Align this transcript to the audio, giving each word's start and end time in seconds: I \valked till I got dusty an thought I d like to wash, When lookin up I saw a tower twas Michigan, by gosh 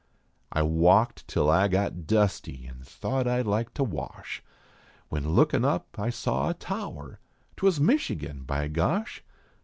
I 0.51 0.61
\valked 0.61 1.27
till 1.27 1.47
I 1.47 1.67
got 1.67 2.07
dusty 2.07 2.65
an 2.65 2.79
thought 2.81 3.27
I 3.27 3.43
d 3.43 3.47
like 3.47 3.71
to 3.75 3.83
wash, 3.83 4.41
When 5.09 5.29
lookin 5.35 5.63
up 5.63 5.89
I 5.95 6.09
saw 6.09 6.49
a 6.49 6.55
tower 6.55 7.19
twas 7.55 7.79
Michigan, 7.79 8.41
by 8.41 8.67
gosh 8.67 9.23